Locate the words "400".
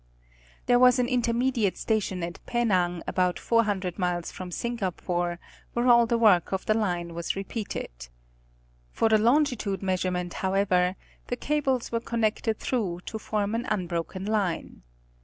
3.37-3.99